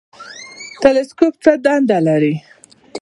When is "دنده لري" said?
1.65-2.33